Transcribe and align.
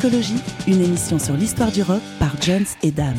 Discologie, 0.00 0.42
une 0.66 0.80
émission 0.80 1.18
sur 1.18 1.34
l'histoire 1.34 1.70
du 1.70 1.82
rock 1.82 2.00
par 2.18 2.40
Jones 2.40 2.64
et 2.82 2.90
Dame. 2.90 3.18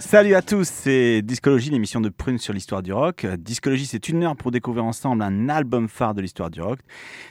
Salut 0.00 0.34
à 0.34 0.42
tous, 0.42 0.66
c'est 0.66 1.22
Discologie, 1.22 1.70
l'émission 1.70 2.00
de 2.00 2.08
Prune 2.08 2.38
sur 2.38 2.52
l'histoire 2.52 2.82
du 2.82 2.92
rock. 2.92 3.24
Discologie, 3.38 3.86
c'est 3.86 4.08
une 4.08 4.24
heure 4.24 4.34
pour 4.34 4.50
découvrir 4.50 4.84
ensemble 4.84 5.22
un 5.22 5.48
album 5.48 5.88
phare 5.88 6.14
de 6.14 6.22
l'histoire 6.22 6.50
du 6.50 6.60
rock. 6.60 6.80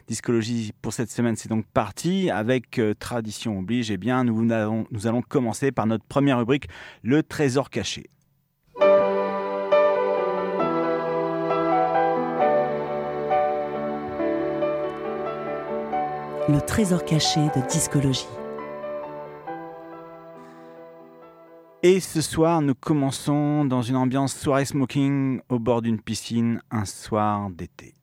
Discologie, 0.08 0.72
pour 0.82 0.94
cette 0.94 1.12
semaine, 1.12 1.36
c'est 1.36 1.50
donc 1.50 1.66
parti. 1.74 2.30
Avec 2.30 2.80
euh, 2.80 2.94
tradition 2.94 3.60
oblige, 3.60 3.92
eh 3.92 3.98
bien, 3.98 4.24
nous 4.24 4.54
allons, 4.54 4.88
nous 4.90 5.06
allons 5.06 5.22
commencer 5.22 5.74
par 5.74 5.86
notre 5.86 6.06
première 6.06 6.38
rubrique, 6.38 6.70
le 7.02 7.24
trésor 7.24 7.70
caché. 7.70 8.10
Le 16.50 16.60
trésor 16.60 17.06
caché 17.06 17.40
de 17.40 17.66
Discologie. 17.70 18.28
Et 21.84 22.02
ce 22.02 22.20
soir, 22.20 22.62
nous 22.62 22.76
commençons 22.76 23.64
dans 23.64 23.82
une 23.82 23.96
ambiance 23.96 24.36
soirée 24.36 24.66
smoking 24.66 25.40
au 25.48 25.58
bord 25.58 25.82
d'une 25.82 26.02
piscine, 26.02 26.62
un 26.70 26.84
soir 26.84 27.50
d'été. 27.50 27.96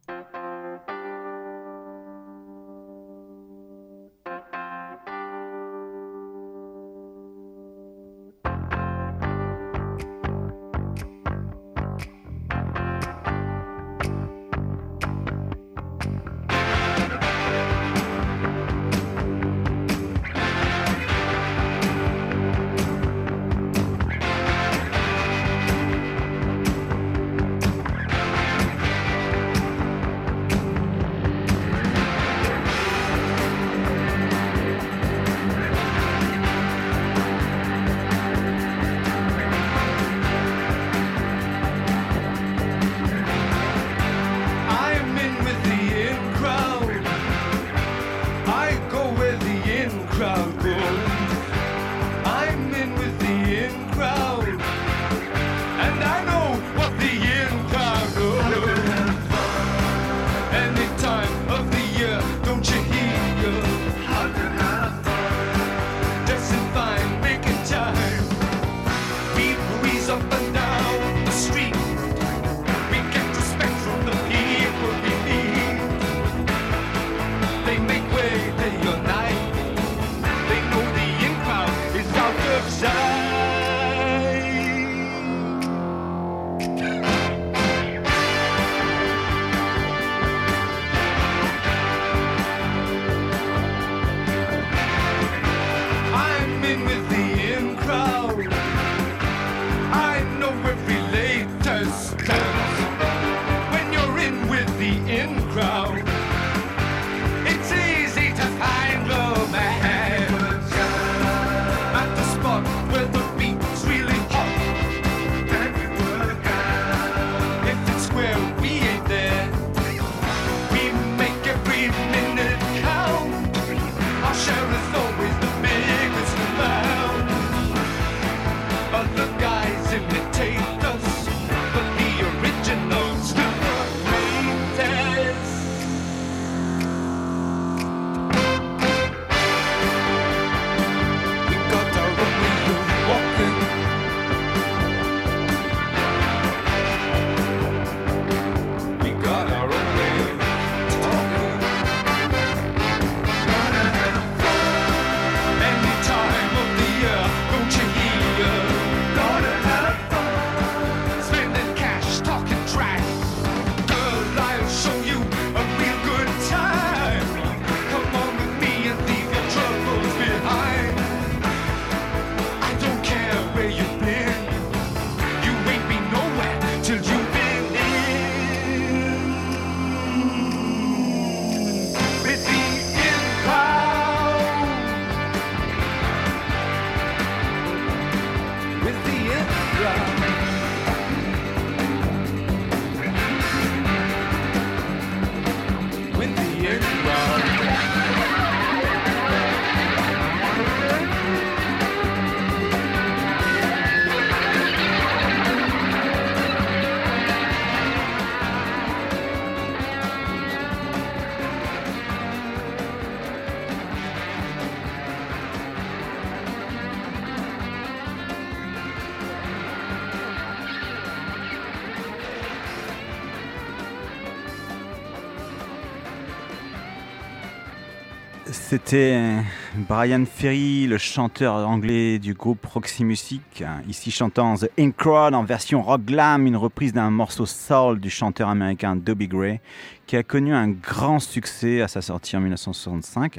C'était 228.82 229.42
Brian 229.77 230.24
Ferry, 230.24 230.86
le 230.86 230.97
chanteur 230.97 231.54
anglais 231.68 232.18
du 232.18 232.34
groupe 232.34 232.65
Roxy 232.65 233.04
Music, 233.04 233.62
ici 233.86 234.10
chantant 234.10 234.56
The 234.56 234.71
Ink 234.78 234.97
Crowd 234.97 235.34
en 235.34 235.44
version 235.44 235.82
rock 235.82 236.03
glam, 236.03 236.47
une 236.47 236.56
reprise 236.56 236.92
d'un 236.92 237.10
morceau 237.10 237.47
soul 237.47 238.00
du 238.00 238.10
chanteur 238.10 238.48
américain 238.48 238.97
Dobie 238.97 239.28
Gray, 239.28 239.60
qui 240.06 240.16
a 240.16 240.22
connu 240.22 240.54
un 240.54 240.68
grand 240.68 241.21
succès 241.21 241.82
à 241.82 241.88
sa 241.88 242.00
sortie 242.00 242.36
en 242.36 242.41
1965. 242.41 243.38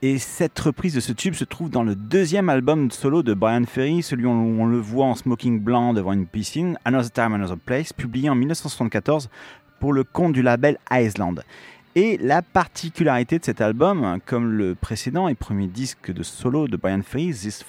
Et 0.00 0.16
cette 0.18 0.58
reprise 0.58 0.94
de 0.94 1.00
ce 1.00 1.12
tube 1.12 1.34
se 1.34 1.44
trouve 1.44 1.70
dans 1.70 1.82
le 1.82 1.96
deuxième 1.96 2.48
album 2.48 2.90
solo 2.90 3.22
de 3.22 3.34
Brian 3.34 3.64
Ferry, 3.66 4.02
celui 4.02 4.26
où 4.26 4.30
on 4.30 4.64
le 4.64 4.78
voit 4.78 5.06
en 5.06 5.16
smoking 5.16 5.60
blanc 5.60 5.92
devant 5.92 6.12
une 6.12 6.26
piscine, 6.26 6.78
Another 6.84 7.10
Time, 7.10 7.34
Another 7.34 7.58
Place, 7.58 7.92
publié 7.92 8.30
en 8.30 8.36
1974 8.36 9.28
pour 9.80 9.92
le 9.92 10.04
compte 10.04 10.32
du 10.32 10.42
label 10.42 10.78
Iceland. 10.90 11.34
Et 11.94 12.18
la 12.18 12.42
particularité 12.42 13.38
de 13.38 13.44
cet 13.44 13.60
album, 13.60 14.18
comme 14.26 14.52
le 14.52 14.74
précédent 14.74 15.26
et 15.26 15.34
premier 15.34 15.66
disque 15.66 16.12
de 16.12 16.22
solo 16.22 16.68
de 16.68 16.76
Brian 16.76 17.02
Ferry, 17.02 17.32
This 17.32 17.64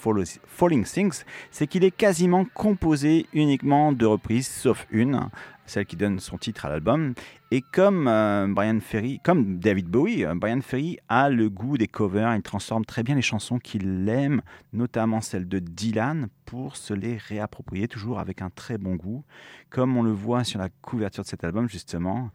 Falling 0.45 0.83
Things, 0.83 1.23
c'est 1.51 1.67
qu'il 1.67 1.83
est 1.83 1.95
quasiment 1.95 2.45
composé 2.53 3.25
uniquement 3.33 3.91
de 3.91 4.05
reprises, 4.05 4.47
sauf 4.47 4.85
une, 4.91 5.29
celle 5.69 5.85
qui 5.85 5.95
donne 5.95 6.19
son 6.19 6.37
titre 6.37 6.65
à 6.65 6.69
l'album. 6.69 7.13
Et 7.51 7.61
comme 7.61 8.07
euh, 8.07 8.47
Brian 8.49 8.79
Ferry, 8.79 9.19
comme 9.23 9.59
David 9.59 9.87
Bowie, 9.87 10.25
euh, 10.25 10.35
Brian 10.35 10.61
Ferry 10.61 10.97
a 11.07 11.29
le 11.29 11.49
goût 11.49 11.77
des 11.77 11.87
covers. 11.87 12.35
Il 12.35 12.41
transforme 12.41 12.85
très 12.85 13.03
bien 13.03 13.15
les 13.15 13.21
chansons 13.21 13.59
qu'il 13.59 14.07
aime, 14.09 14.41
notamment 14.73 15.21
celles 15.21 15.47
de 15.47 15.59
Dylan, 15.59 16.27
pour 16.45 16.75
se 16.75 16.93
les 16.93 17.17
réapproprier, 17.17 17.87
toujours 17.87 18.19
avec 18.19 18.41
un 18.41 18.49
très 18.49 18.77
bon 18.77 18.95
goût, 18.95 19.23
comme 19.69 19.95
on 19.97 20.03
le 20.03 20.11
voit 20.11 20.43
sur 20.43 20.59
la 20.59 20.69
couverture 20.81 21.23
de 21.23 21.29
cet 21.29 21.43
album 21.43 21.69
justement, 21.69 22.31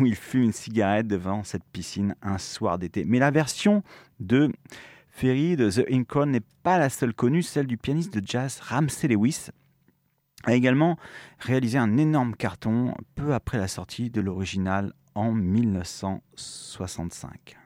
où 0.00 0.06
il 0.06 0.16
fume 0.16 0.42
une 0.42 0.52
cigarette 0.52 1.08
devant 1.08 1.44
cette 1.44 1.64
piscine 1.64 2.14
un 2.22 2.38
soir 2.38 2.78
d'été. 2.78 3.04
Mais 3.04 3.18
la 3.18 3.30
version 3.30 3.82
de 4.20 4.50
Ferry 5.10 5.56
de 5.56 5.70
The 5.70 5.86
Incon 5.90 6.26
n'est 6.26 6.42
pas 6.62 6.78
la 6.78 6.90
seule 6.90 7.14
connue, 7.14 7.42
celle 7.42 7.66
du 7.66 7.76
pianiste 7.76 8.12
de 8.12 8.26
jazz 8.26 8.60
Ramsey 8.60 9.08
Lewis 9.08 9.50
a 10.46 10.54
également 10.54 10.96
réalisé 11.40 11.76
un 11.76 11.98
énorme 11.98 12.34
carton 12.34 12.94
peu 13.14 13.34
après 13.34 13.58
la 13.58 13.68
sortie 13.68 14.08
de 14.10 14.20
l'original 14.20 14.92
en 15.14 15.32
1965. 15.32 17.56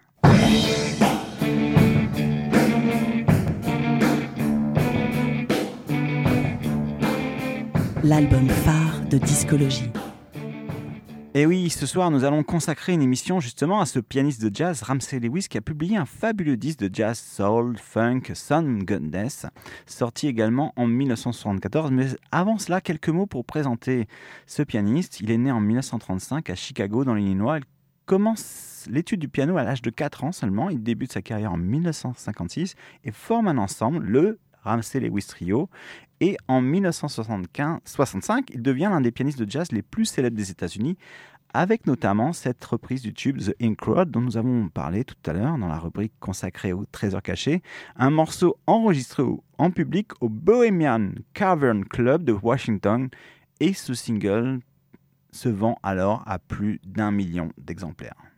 L'album 8.02 8.48
phare 8.48 9.02
de 9.10 9.18
discologie. 9.18 9.92
Et 11.32 11.46
oui, 11.46 11.70
ce 11.70 11.86
soir, 11.86 12.10
nous 12.10 12.24
allons 12.24 12.42
consacrer 12.42 12.92
une 12.92 13.02
émission 13.02 13.38
justement 13.38 13.80
à 13.80 13.86
ce 13.86 14.00
pianiste 14.00 14.42
de 14.42 14.52
jazz, 14.52 14.82
Ramsey 14.82 15.20
Lewis, 15.20 15.46
qui 15.48 15.58
a 15.58 15.60
publié 15.60 15.96
un 15.96 16.04
fabuleux 16.04 16.56
disque 16.56 16.80
de 16.80 16.92
jazz 16.92 17.20
soul, 17.20 17.78
funk, 17.78 18.22
sun 18.34 18.82
goodness, 18.82 19.46
sorti 19.86 20.26
également 20.26 20.72
en 20.74 20.88
1974. 20.88 21.92
Mais 21.92 22.06
avant 22.32 22.58
cela, 22.58 22.80
quelques 22.80 23.10
mots 23.10 23.26
pour 23.26 23.44
présenter 23.44 24.08
ce 24.48 24.64
pianiste. 24.64 25.20
Il 25.20 25.30
est 25.30 25.38
né 25.38 25.52
en 25.52 25.60
1935 25.60 26.50
à 26.50 26.56
Chicago, 26.56 27.04
dans 27.04 27.14
l'Illinois. 27.14 27.58
Il 27.58 27.64
commence 28.06 28.88
l'étude 28.90 29.20
du 29.20 29.28
piano 29.28 29.56
à 29.56 29.62
l'âge 29.62 29.82
de 29.82 29.90
4 29.90 30.24
ans 30.24 30.32
seulement. 30.32 30.68
Il 30.68 30.82
débute 30.82 31.12
sa 31.12 31.22
carrière 31.22 31.52
en 31.52 31.58
1956 31.58 32.74
et 33.04 33.12
forme 33.12 33.46
un 33.46 33.58
ensemble, 33.58 34.04
le 34.04 34.40
Ramsey 34.62 35.00
Lewis 35.00 35.26
Trio. 35.28 35.68
Et 36.20 36.36
en 36.48 36.60
1965, 36.60 38.50
il 38.52 38.62
devient 38.62 38.88
l'un 38.90 39.00
des 39.00 39.10
pianistes 39.10 39.38
de 39.38 39.50
jazz 39.50 39.72
les 39.72 39.82
plus 39.82 40.04
célèbres 40.04 40.36
des 40.36 40.50
États-Unis, 40.50 40.98
avec 41.52 41.86
notamment 41.86 42.32
cette 42.32 42.64
reprise 42.64 43.02
du 43.02 43.12
tube 43.12 43.38
The 43.38 43.54
Ink 43.60 43.80
Road 43.80 44.10
dont 44.10 44.20
nous 44.20 44.36
avons 44.36 44.68
parlé 44.68 45.04
tout 45.04 45.16
à 45.26 45.32
l'heure 45.32 45.58
dans 45.58 45.68
la 45.68 45.78
rubrique 45.78 46.12
consacrée 46.20 46.72
au 46.72 46.84
trésor 46.92 47.22
caché, 47.22 47.62
un 47.96 48.10
morceau 48.10 48.56
enregistré 48.66 49.22
en 49.58 49.70
public 49.70 50.12
au 50.20 50.28
Bohemian 50.28 51.10
Cavern 51.32 51.84
Club 51.84 52.24
de 52.24 52.32
Washington 52.32 53.08
et 53.58 53.72
ce 53.72 53.94
single 53.94 54.60
se 55.32 55.48
vend 55.48 55.78
alors 55.82 56.22
à 56.26 56.38
plus 56.38 56.80
d'un 56.84 57.10
million 57.10 57.50
d'exemplaires. 57.58 58.29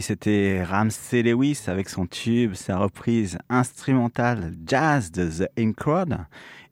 C'était 0.00 0.62
Ramsey 0.62 1.22
Lewis 1.22 1.62
avec 1.66 1.88
son 1.88 2.06
tube, 2.06 2.54
sa 2.54 2.78
reprise 2.78 3.38
instrumentale 3.48 4.54
jazz 4.66 5.10
de 5.10 5.28
The 5.28 5.48
In. 5.58 5.72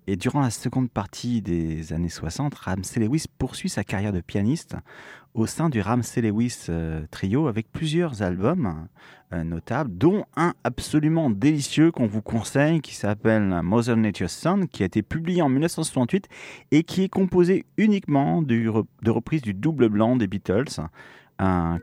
Et 0.07 0.17
durant 0.17 0.41
la 0.41 0.51
seconde 0.51 0.91
partie 0.91 1.43
des 1.43 1.93
années 1.93 2.09
60, 2.09 2.55
Ramsey 2.55 3.01
Lewis 3.01 3.25
poursuit 3.39 3.69
sa 3.69 3.83
carrière 3.85 4.13
de 4.13 4.21
pianiste 4.21 4.77
au 5.35 5.47
sein 5.47 5.69
du 5.69 5.81
Ramsey 5.81 6.23
Lewis 6.23 6.67
euh, 6.69 7.05
Trio 7.11 7.49
avec 7.49 7.71
plusieurs 7.73 8.23
albums 8.23 8.87
euh, 9.33 9.43
notables, 9.43 9.97
dont 9.97 10.25
un 10.37 10.55
absolument 10.65 11.29
délicieux 11.29 11.91
qu'on 11.91 12.07
vous 12.07 12.23
conseille 12.23 12.81
qui 12.81 12.95
s'appelle 12.95 13.61
Mother 13.63 13.97
Nature's 13.97 14.33
Son, 14.33 14.67
qui 14.67 14.83
a 14.83 14.87
été 14.87 15.03
publié 15.03 15.43
en 15.43 15.49
1968 15.49 16.29
et 16.71 16.85
qui 16.85 17.03
est 17.03 17.09
composé 17.09 17.67
uniquement 17.77 18.43
de 18.43 19.11
reprises 19.11 19.43
du 19.43 19.53
double 19.53 19.89
blanc 19.89 20.17
des 20.17 20.27
Beatles 20.27 20.81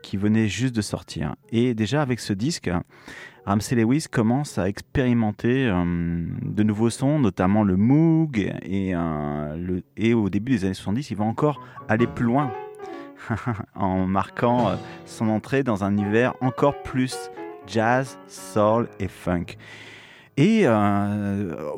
qui 0.02 0.16
venait 0.16 0.48
juste 0.48 0.74
de 0.74 0.82
sortir. 0.82 1.34
Et 1.50 1.74
déjà 1.74 2.02
avec 2.02 2.20
ce 2.20 2.32
disque, 2.32 2.70
Ramsey 3.46 3.76
Lewis 3.76 4.06
commence 4.10 4.56
à 4.56 4.68
expérimenter 4.68 5.66
euh, 5.66 5.84
de 6.42 6.62
nouveaux 6.62 6.88
sons, 6.88 7.18
notamment 7.18 7.62
le 7.62 7.76
Moog, 7.76 8.38
et, 8.62 8.94
euh, 8.94 9.80
au 10.14 10.30
début 10.30 10.52
des 10.52 10.64
années 10.64 10.74
70, 10.74 11.10
il 11.10 11.16
va 11.18 11.24
encore 11.24 11.60
aller 11.86 12.06
plus 12.06 12.24
loin, 12.24 12.50
en 13.74 14.06
marquant 14.06 14.70
euh, 14.70 14.76
son 15.04 15.28
entrée 15.28 15.62
dans 15.62 15.84
un 15.84 15.92
univers 15.92 16.34
encore 16.40 16.82
plus 16.82 17.30
jazz, 17.66 18.18
soul 18.28 18.88
et 18.98 19.08
funk. 19.08 19.56
Et 20.36 20.62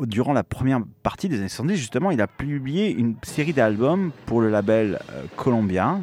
durant 0.06 0.32
la 0.32 0.42
première 0.42 0.80
partie 1.02 1.28
des 1.28 1.40
années 1.40 1.48
70, 1.48 1.76
justement, 1.76 2.10
il 2.10 2.22
a 2.22 2.26
publié 2.26 2.90
une 2.90 3.16
série 3.22 3.52
d'albums 3.52 4.12
pour 4.24 4.40
le 4.40 4.48
label 4.48 4.98
Columbia, 5.36 5.98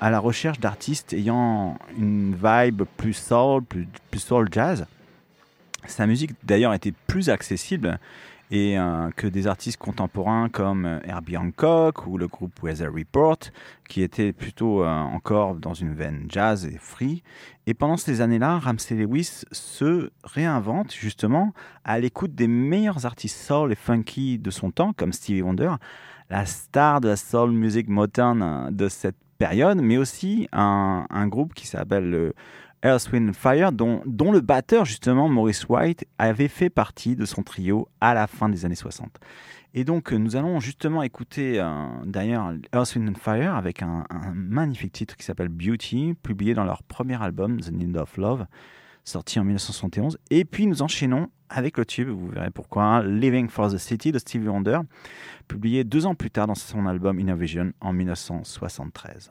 à 0.00 0.10
la 0.10 0.18
recherche 0.18 0.60
d'artistes 0.60 1.12
ayant 1.12 1.78
une 1.98 2.34
vibe 2.34 2.82
plus 2.96 3.14
soul, 3.14 3.62
plus, 3.62 3.86
soul 4.18 4.48
jazz. 4.50 4.86
Sa 5.86 6.06
musique 6.06 6.32
d'ailleurs 6.44 6.74
était 6.74 6.94
plus 7.06 7.30
accessible 7.30 7.98
et 8.50 8.78
euh, 8.78 9.10
que 9.16 9.26
des 9.26 9.46
artistes 9.46 9.78
contemporains 9.78 10.48
comme 10.48 10.86
euh, 10.86 11.00
Herbie 11.04 11.36
Hancock 11.36 12.06
ou 12.06 12.18
le 12.18 12.28
groupe 12.28 12.62
Weather 12.62 12.92
Report, 12.92 13.38
qui 13.88 14.02
étaient 14.02 14.32
plutôt 14.32 14.82
euh, 14.82 14.88
encore 14.88 15.54
dans 15.54 15.74
une 15.74 15.94
veine 15.94 16.26
jazz 16.28 16.66
et 16.66 16.78
free. 16.78 17.22
Et 17.66 17.74
pendant 17.74 17.96
ces 17.96 18.20
années-là, 18.20 18.58
Ramsey 18.58 18.94
Lewis 18.94 19.44
se 19.50 20.10
réinvente 20.24 20.94
justement 20.94 21.52
à 21.84 21.98
l'écoute 21.98 22.34
des 22.34 22.48
meilleurs 22.48 23.06
artistes 23.06 23.38
soul 23.38 23.72
et 23.72 23.76
funky 23.76 24.38
de 24.38 24.50
son 24.50 24.70
temps, 24.70 24.92
comme 24.92 25.12
Stevie 25.12 25.42
Wonder, 25.42 25.72
la 26.30 26.46
star 26.46 27.00
de 27.00 27.08
la 27.08 27.16
soul 27.16 27.50
music 27.50 27.88
moderne 27.88 28.68
de 28.70 28.88
cette 28.88 29.16
mais 29.82 29.96
aussi 29.96 30.48
un, 30.52 31.26
groupe 31.28 31.54
qui 31.54 31.66
s'appelle 31.66 32.10
le 32.10 32.34
Earth, 32.82 33.10
Wind 33.12 33.34
Fire, 33.34 33.72
dont, 33.72 34.02
dont 34.04 34.30
le 34.30 34.40
batteur, 34.40 34.84
justement, 34.84 35.28
Maurice 35.28 35.66
White, 35.68 36.04
avait 36.18 36.48
fait 36.48 36.70
partie 36.70 37.16
de 37.16 37.24
son 37.24 37.42
trio 37.42 37.88
à 38.00 38.14
la 38.14 38.26
fin 38.26 38.48
des 38.48 38.64
années 38.64 38.74
60. 38.74 39.18
Et 39.76 39.84
donc, 39.84 40.12
euh, 40.12 40.16
nous 40.16 40.36
allons 40.36 40.60
justement 40.60 41.02
écouter, 41.02 41.58
euh, 41.58 41.86
d'ailleurs, 42.04 42.52
Earth, 42.74 42.94
Wind 42.94 43.16
Fire 43.16 43.56
avec 43.56 43.82
un, 43.82 44.04
un 44.10 44.32
magnifique 44.34 44.92
titre 44.92 45.16
qui 45.16 45.24
s'appelle 45.24 45.48
Beauty, 45.48 46.14
publié 46.22 46.54
dans 46.54 46.64
leur 46.64 46.82
premier 46.82 47.20
album, 47.20 47.60
The 47.60 47.72
Need 47.72 47.96
of 47.96 48.16
Love, 48.16 48.46
sorti 49.04 49.38
en 49.38 49.44
1971. 49.44 50.18
Et 50.30 50.44
puis, 50.44 50.66
nous 50.66 50.82
enchaînons 50.82 51.28
avec 51.48 51.78
le 51.78 51.84
tube, 51.84 52.08
vous 52.08 52.28
verrez 52.28 52.50
pourquoi, 52.50 53.02
Living 53.02 53.48
for 53.48 53.70
the 53.70 53.78
City 53.78 54.12
de 54.12 54.18
Stevie 54.18 54.48
Wonder, 54.48 54.80
publié 55.46 55.84
deux 55.84 56.06
ans 56.06 56.14
plus 56.14 56.30
tard 56.30 56.46
dans 56.46 56.54
son 56.54 56.86
album 56.86 57.20
Innovation 57.20 57.72
en 57.80 57.92
1973. 57.92 59.30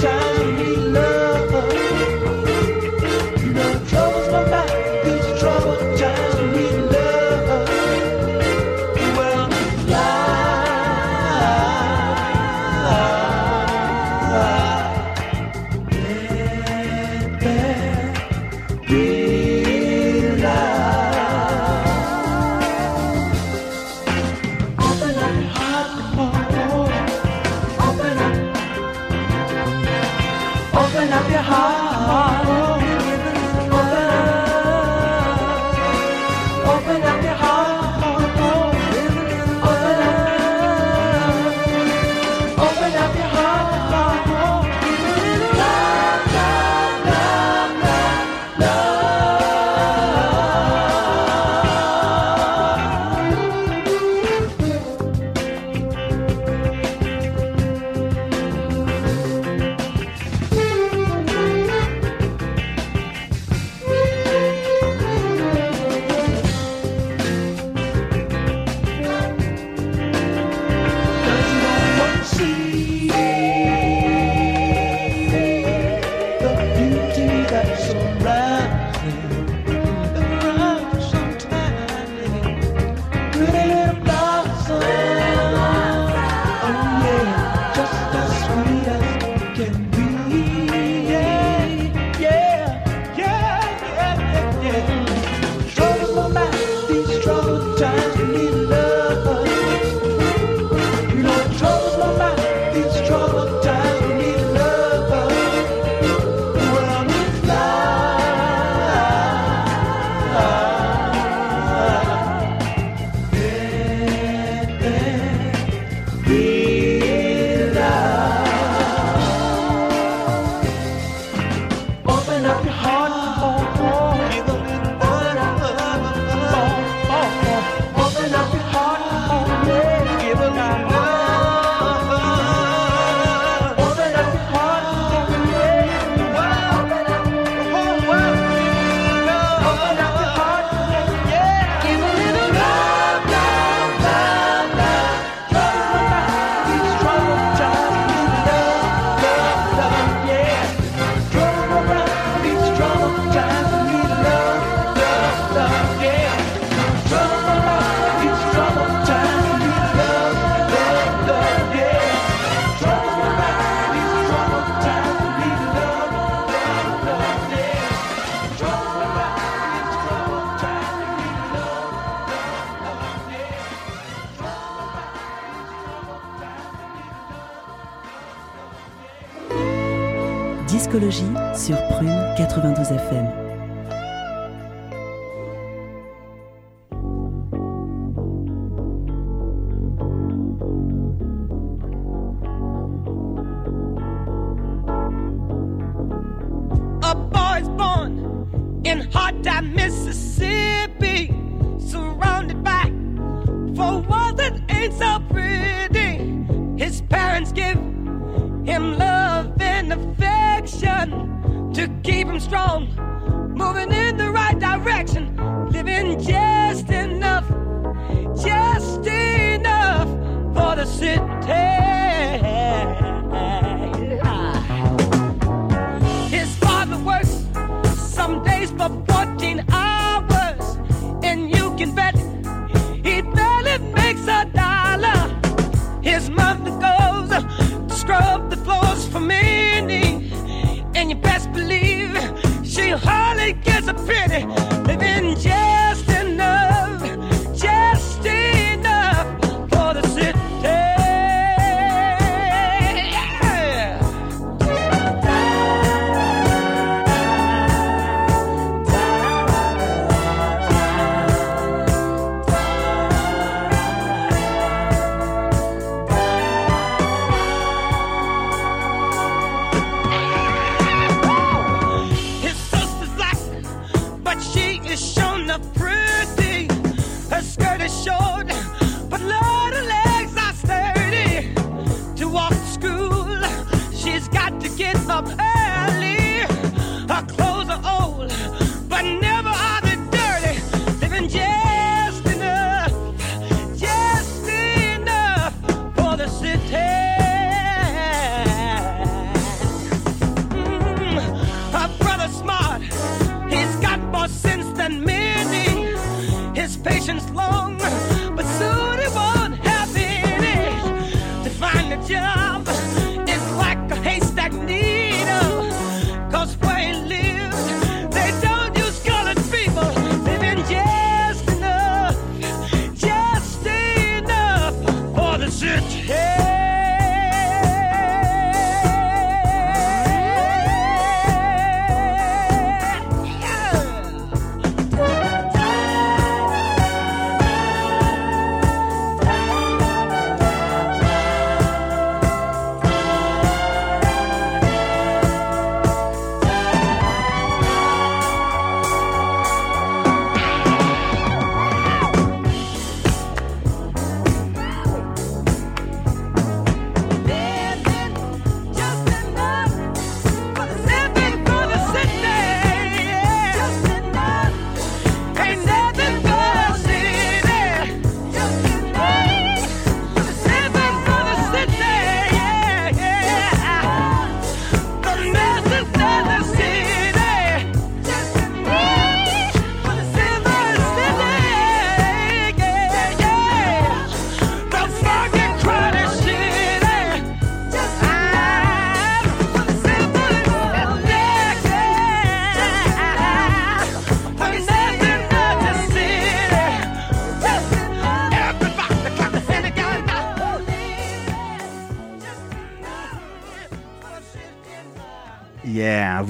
time. 0.00 0.17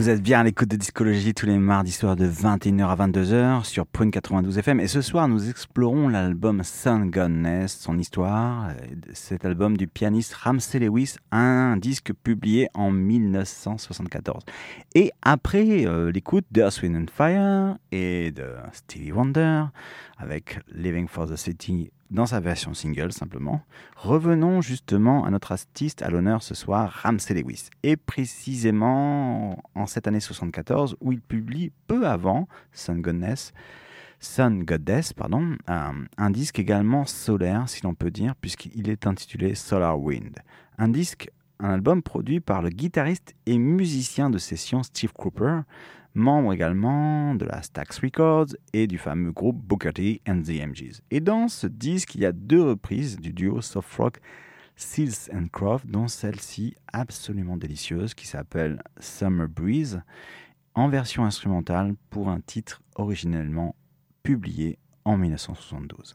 Vous 0.08 0.14
êtes 0.14 0.22
bien 0.22 0.40
à 0.40 0.42
l'écoute 0.42 0.70
de 0.70 0.76
Discologie 0.76 1.34
tous 1.34 1.44
les 1.44 1.58
mardis 1.58 1.92
soirs 1.92 2.16
de 2.16 2.26
21h 2.26 2.88
à 2.88 3.06
22h 3.06 3.64
sur 3.64 3.86
Prune 3.86 4.10
92 4.10 4.56
FM. 4.56 4.80
Et 4.80 4.86
ce 4.86 5.02
soir, 5.02 5.28
nous 5.28 5.50
explorons 5.50 5.97
l'album 6.08 6.62
Sun 6.62 7.10
Godness, 7.10 7.78
son 7.78 7.98
histoire. 7.98 8.68
euh, 8.70 8.96
Cet 9.12 9.44
album 9.44 9.76
du 9.76 9.86
pianiste 9.86 10.34
Ramsey 10.34 10.78
Lewis, 10.78 11.16
un 11.30 11.76
disque 11.76 12.12
publié 12.12 12.68
en 12.74 12.90
1974. 12.90 14.44
Et 14.94 15.12
après 15.22 15.86
euh, 15.86 16.10
l'écoute 16.10 16.46
d'Earth, 16.50 16.82
Wind 16.82 16.96
and 16.96 17.12
Fire 17.12 17.76
et 17.92 18.32
de 18.32 18.46
Stevie 18.72 19.12
Wonder, 19.12 19.64
avec 20.18 20.60
Living 20.74 21.06
for 21.08 21.28
the 21.28 21.36
City 21.36 21.90
dans 22.10 22.26
sa 22.26 22.40
version 22.40 22.72
single 22.72 23.12
simplement. 23.12 23.60
Revenons 23.96 24.60
justement 24.62 25.24
à 25.24 25.30
notre 25.30 25.52
artiste 25.52 26.02
à 26.02 26.10
l'honneur 26.10 26.42
ce 26.42 26.54
soir, 26.54 26.90
Ramsey 27.02 27.34
Lewis. 27.34 27.68
Et 27.82 27.96
précisément 27.96 29.62
en 29.74 29.86
cette 29.86 30.06
année 30.06 30.20
74 30.20 30.96
où 31.00 31.12
il 31.12 31.20
publie 31.20 31.70
peu 31.86 32.06
avant 32.06 32.48
Sun 32.72 33.02
Goddess, 33.02 33.52
Sun 34.20 34.64
Goddess 34.64 35.12
pardon, 35.12 35.56
un, 35.66 36.04
un 36.16 36.30
disque 36.30 36.58
également 36.58 37.04
solaire 37.04 37.68
si 37.68 37.82
l'on 37.82 37.94
peut 37.94 38.10
dire 38.10 38.34
puisqu'il 38.36 38.88
est 38.88 39.06
intitulé 39.06 39.54
Solar 39.54 40.00
Wind. 40.00 40.38
Un 40.78 40.88
disque, 40.88 41.30
un 41.60 41.70
album 41.70 42.02
produit 42.02 42.40
par 42.40 42.62
le 42.62 42.70
guitariste 42.70 43.34
et 43.46 43.58
musicien 43.58 44.30
de 44.30 44.38
session 44.38 44.82
Steve 44.82 45.12
Cooper, 45.12 45.60
membre 46.14 46.52
également 46.52 47.34
de 47.34 47.44
la 47.44 47.62
Stax 47.62 48.00
Records 48.00 48.56
et 48.72 48.86
du 48.86 48.98
fameux 48.98 49.32
groupe 49.32 49.56
Booker 49.56 49.92
T 49.92 50.20
and 50.28 50.42
the 50.42 50.50
MGs. 50.50 51.00
Et 51.10 51.20
dans 51.20 51.48
ce 51.48 51.66
disque, 51.66 52.14
il 52.14 52.22
y 52.22 52.26
a 52.26 52.32
deux 52.32 52.62
reprises 52.62 53.18
du 53.18 53.32
duo 53.32 53.60
soft 53.60 53.94
rock 53.96 54.20
Seals 54.76 55.28
and 55.34 55.48
Croft, 55.52 55.86
dont 55.86 56.06
celle-ci 56.06 56.76
absolument 56.92 57.56
délicieuse 57.56 58.14
qui 58.14 58.26
s'appelle 58.26 58.80
Summer 59.00 59.48
Breeze, 59.48 60.02
en 60.74 60.88
version 60.88 61.24
instrumentale 61.24 61.96
pour 62.10 62.28
un 62.28 62.40
titre 62.40 62.80
originellement 62.94 63.74
publié 64.28 64.78
en 65.06 65.16
1972. 65.16 66.14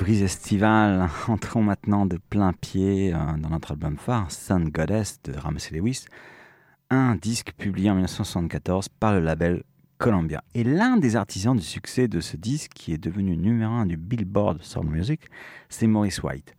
Brise 0.00 0.22
estivale, 0.22 1.10
entrons 1.28 1.62
maintenant 1.62 2.06
de 2.06 2.16
plein 2.16 2.54
pied 2.54 3.12
euh, 3.12 3.18
dans 3.36 3.50
notre 3.50 3.72
album 3.72 3.98
phare, 3.98 4.32
Sun 4.32 4.70
Goddess 4.70 5.20
de 5.24 5.38
Ramsey 5.38 5.76
Lewis, 5.76 6.06
un 6.88 7.16
disque 7.16 7.52
publié 7.58 7.90
en 7.90 7.94
1974 7.94 8.88
par 8.88 9.12
le 9.12 9.20
label 9.20 9.62
Columbia. 9.98 10.42
Et 10.54 10.64
l'un 10.64 10.96
des 10.96 11.16
artisans 11.16 11.54
du 11.54 11.62
succès 11.62 12.08
de 12.08 12.20
ce 12.20 12.38
disque, 12.38 12.72
qui 12.74 12.94
est 12.94 12.98
devenu 12.98 13.36
numéro 13.36 13.74
un 13.74 13.84
du 13.84 13.98
Billboard 13.98 14.62
Soul 14.62 14.86
Music, 14.86 15.20
c'est 15.68 15.86
Maurice 15.86 16.22
White. 16.22 16.54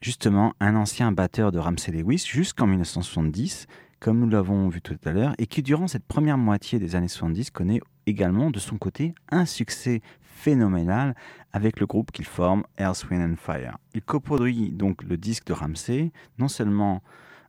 Justement, 0.00 0.54
un 0.60 0.76
ancien 0.76 1.10
batteur 1.10 1.50
de 1.50 1.58
Ramsey 1.58 1.90
Lewis 1.90 2.24
jusqu'en 2.24 2.68
1970, 2.68 3.66
comme 3.98 4.20
nous 4.20 4.28
l'avons 4.28 4.68
vu 4.68 4.80
tout 4.80 4.96
à 5.04 5.10
l'heure, 5.10 5.34
et 5.38 5.48
qui 5.48 5.64
durant 5.64 5.88
cette 5.88 6.06
première 6.06 6.38
moitié 6.38 6.78
des 6.78 6.94
années 6.94 7.08
70 7.08 7.50
connaît 7.50 7.80
également 8.06 8.50
de 8.50 8.60
son 8.60 8.78
côté 8.78 9.12
un 9.30 9.44
succès 9.44 10.02
phénoménal 10.46 11.16
avec 11.52 11.80
le 11.80 11.86
groupe 11.86 12.12
qu'il 12.12 12.24
forme, 12.24 12.62
Earth, 12.78 13.10
Wind 13.10 13.32
and 13.32 13.36
Fire. 13.36 13.78
Il 13.94 14.02
coproduit 14.02 14.70
donc 14.70 15.02
le 15.02 15.16
disque 15.16 15.46
de 15.46 15.52
Ramsey, 15.52 16.12
non 16.38 16.46
seulement 16.46 17.02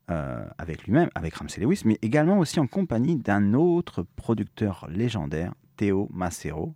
euh, 0.10 0.48
avec 0.58 0.86
lui-même, 0.86 1.10
avec 1.14 1.36
Ramsey 1.36 1.62
Lewis, 1.62 1.84
mais 1.86 2.00
également 2.02 2.40
aussi 2.40 2.60
en 2.60 2.66
compagnie 2.66 3.16
d'un 3.16 3.54
autre 3.54 4.04
producteur 4.16 4.88
légendaire, 4.90 5.54
Theo 5.76 6.10
Macero, 6.12 6.74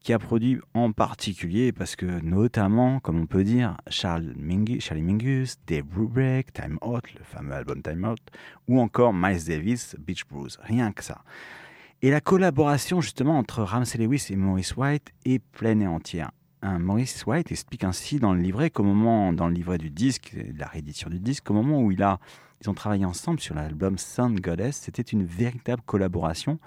qui 0.00 0.14
a 0.14 0.18
produit 0.18 0.58
en 0.72 0.92
particulier, 0.92 1.70
parce 1.70 1.96
que 1.96 2.06
notamment, 2.22 2.98
comme 2.98 3.20
on 3.20 3.26
peut 3.26 3.44
dire, 3.44 3.76
Charlie 3.88 4.32
Mingus, 4.34 5.58
Dave 5.66 5.84
Brubeck, 5.84 6.54
Time 6.54 6.78
Out, 6.80 7.12
le 7.12 7.24
fameux 7.24 7.52
album 7.52 7.82
Time 7.82 8.06
Out, 8.06 8.22
ou 8.68 8.80
encore 8.80 9.12
Miles 9.12 9.44
Davis, 9.44 9.96
Beach 9.98 10.24
Blues, 10.26 10.58
rien 10.62 10.92
que 10.92 11.04
ça. 11.04 11.22
Et 12.04 12.10
la 12.10 12.20
collaboration 12.20 13.00
justement 13.00 13.38
entre 13.38 13.62
Ramsey 13.62 13.96
Lewis 13.96 14.26
et 14.30 14.34
Maurice 14.34 14.76
White 14.76 15.12
est 15.24 15.38
pleine 15.38 15.82
et 15.82 15.86
entière. 15.86 16.32
Maurice 16.64 17.24
White 17.26 17.52
explique 17.52 17.84
ainsi 17.84 18.18
dans 18.18 18.34
le 18.34 18.40
livret 18.40 18.72
moment, 18.76 19.32
dans 19.32 19.46
le 19.46 19.54
livret 19.54 19.78
du 19.78 19.88
disque, 19.88 20.36
la 20.58 20.66
réédition 20.66 21.08
du 21.10 21.20
disque, 21.20 21.48
au 21.48 21.54
moment 21.54 21.80
où 21.80 21.92
ils 21.92 22.02
ont 22.66 22.74
travaillé 22.74 23.04
ensemble 23.04 23.38
sur 23.38 23.54
l'album 23.54 23.98
Sun 23.98 24.34
Goddess, 24.40 24.78
c'était 24.78 25.02
une 25.02 25.24
véritable 25.24 25.82
collaboration, 25.86 26.58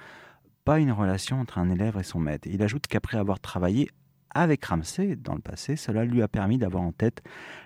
pas 0.64 0.80
une 0.80 0.94
relation 0.94 1.42
entre 1.42 1.58
un 1.58 1.70
élève 1.70 1.98
et 2.00 2.04
son 2.04 2.20
maître. 2.20 2.48
il 2.50 2.64
ajoute 2.64 2.88
qu'après 2.88 3.18
avoir 3.18 3.42
travaillé 3.42 3.90
avec 4.34 4.64
Ramsey 4.64 5.18
dans 5.18 5.36
le 5.36 5.42
passé, 5.42 5.76
cela 5.76 6.06
lui 6.06 6.22
a 6.22 6.30
permis 6.30 6.58
d'avoir 6.58 6.84
en 6.84 6.94
tête 6.94 7.22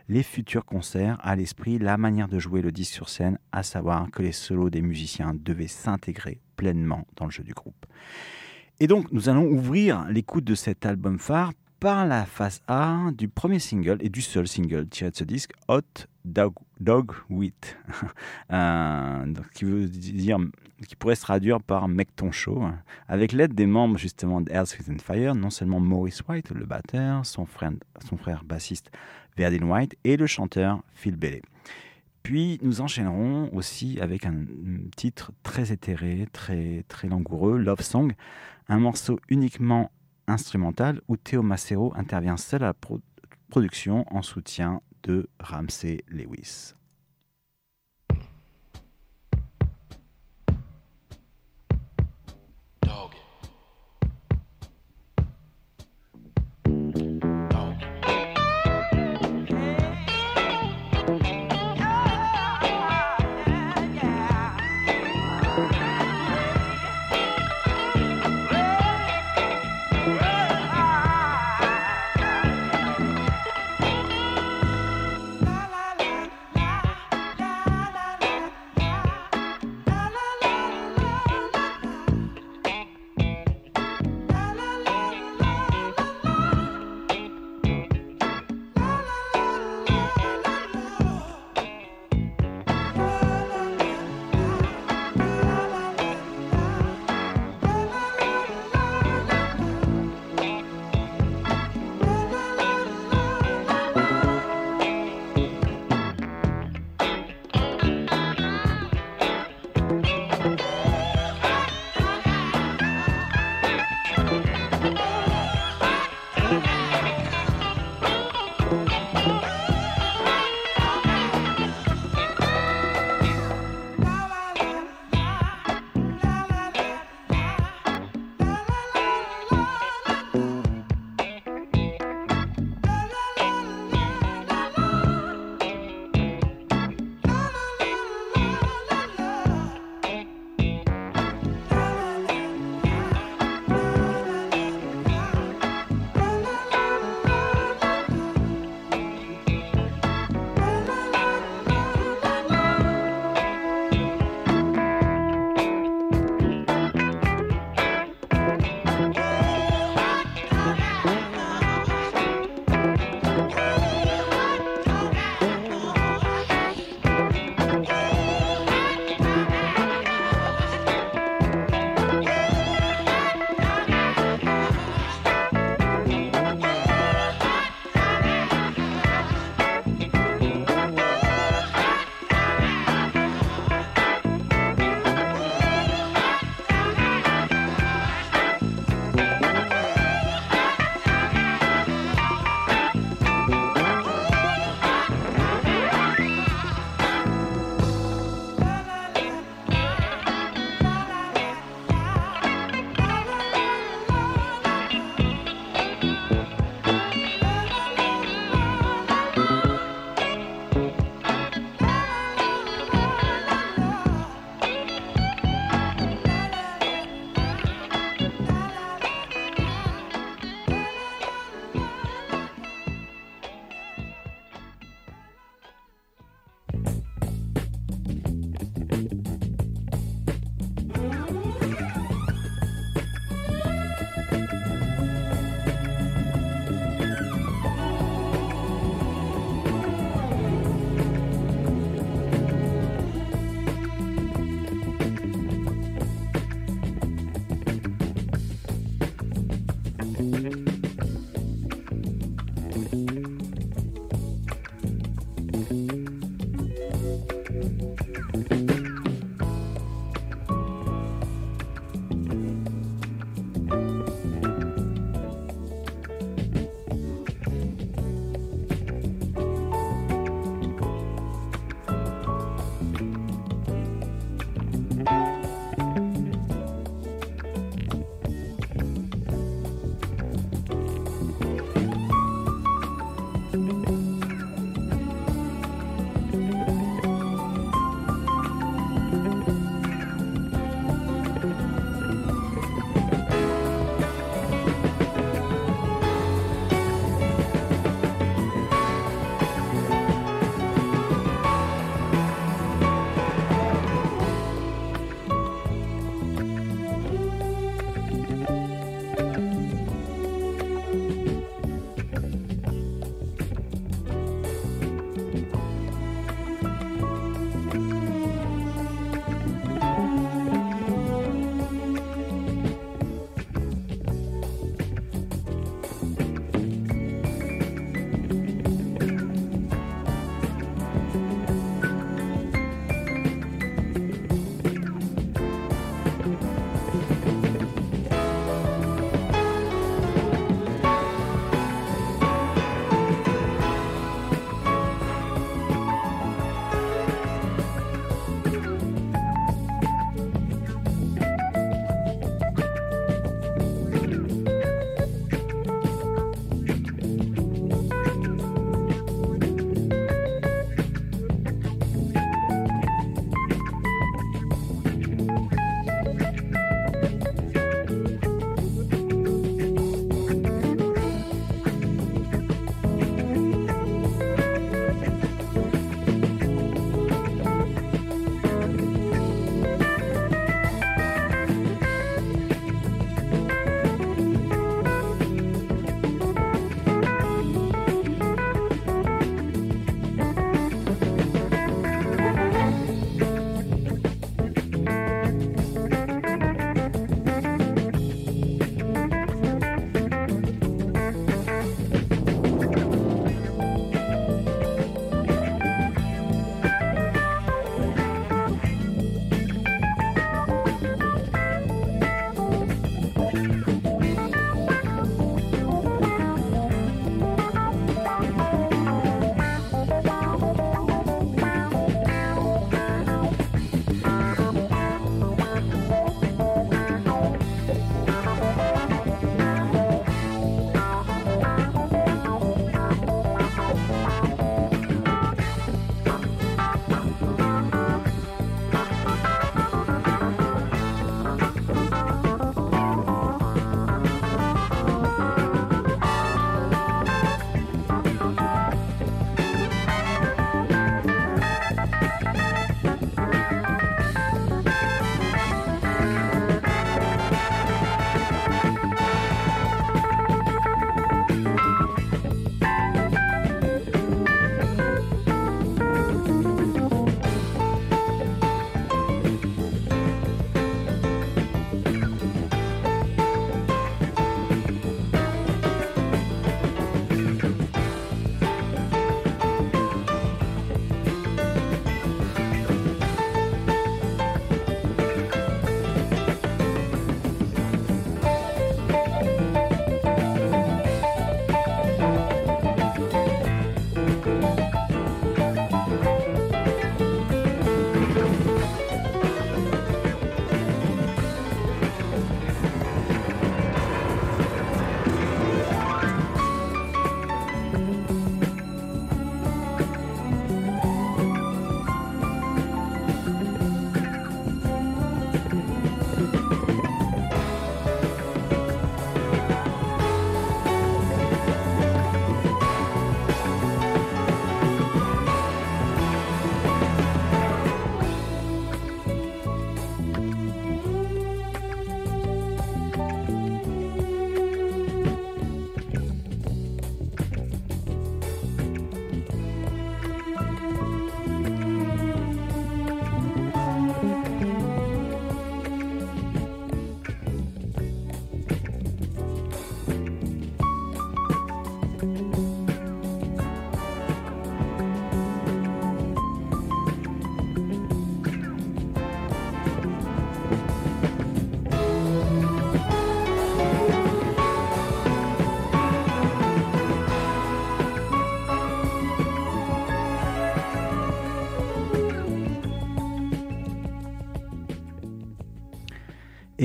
les 0.07 0.23
futurs 0.23 0.65
concerts, 0.65 1.19
à 1.21 1.35
l'esprit 1.35 1.77
la 1.77 1.97
manière 1.97 2.29
de 2.29 2.39
jouer 2.39 2.63
le 2.63 2.71
disque 2.71 2.93
sur 2.93 3.09
scène, 3.09 3.37
à 3.51 3.61
savoir 3.61 4.09
que 4.09 4.23
les 4.23 4.31
solos 4.31 4.71
des 4.71 4.81
musiciens 4.81 5.35
devaient 5.35 5.67
s'intégrer 5.67 6.41
pleinement 6.59 7.07
dans 7.15 7.25
le 7.25 7.31
jeu 7.31 7.43
du 7.43 7.53
groupe. 7.53 7.85
Et 8.81 8.87
donc 8.87 9.11
nous 9.13 9.29
allons 9.29 9.45
ouvrir 9.45 10.05
l'écoute 10.09 10.43
de 10.43 10.55
cet 10.55 10.85
album 10.85 11.17
phare 11.17 11.53
par 11.79 12.05
la 12.05 12.25
phase 12.25 12.61
A 12.67 13.11
du 13.17 13.29
premier 13.29 13.59
single 13.59 13.97
et 14.01 14.09
du 14.09 14.21
seul 14.21 14.47
single 14.47 14.87
tiré 14.89 15.11
de 15.11 15.15
ce 15.15 15.23
disque, 15.23 15.53
Hot 15.69 16.07
Dog, 16.25 16.53
Dog 16.81 17.11
euh, 18.51 19.33
qui 19.53 19.63
veut 19.63 19.87
dire, 19.87 20.37
qui 20.85 20.95
pourrait 20.97 21.15
se 21.15 21.21
traduire 21.21 21.61
par 21.61 21.87
Mec 21.87 22.13
ton 22.15 22.31
chaud, 22.31 22.63
avec 23.07 23.31
l'aide 23.31 23.53
des 23.53 23.65
membres 23.65 23.97
justement 23.97 24.41
de 24.41 24.51
Earth, 24.51 24.77
and 24.89 24.99
Fire, 25.01 25.35
non 25.35 25.49
seulement 25.49 25.79
Maurice 25.79 26.21
White, 26.27 26.51
le 26.51 26.65
batteur, 26.65 27.25
son 27.25 27.45
frère, 27.45 27.71
son 28.05 28.17
frère 28.17 28.43
bassiste 28.43 28.91
Verdine 29.37 29.63
White 29.63 29.95
et 30.03 30.17
le 30.17 30.27
chanteur 30.27 30.83
Phil 30.93 31.15
Bailey. 31.15 31.41
Puis 32.23 32.59
nous 32.61 32.81
enchaînerons 32.81 33.49
aussi 33.53 33.99
avec 34.01 34.25
un 34.25 34.45
titre 34.95 35.31
très 35.43 35.71
éthéré, 35.71 36.27
très, 36.31 36.83
très 36.87 37.07
langoureux, 37.07 37.57
Love 37.57 37.81
Song, 37.81 38.13
un 38.67 38.79
morceau 38.79 39.19
uniquement 39.29 39.91
instrumental 40.27 41.01
où 41.07 41.17
Theo 41.17 41.41
Macero 41.41 41.93
intervient 41.95 42.37
seul 42.37 42.63
à 42.63 42.67
la 42.67 42.97
production 43.49 44.05
en 44.13 44.21
soutien 44.21 44.81
de 45.03 45.27
Ramsey 45.39 46.03
Lewis. 46.07 46.73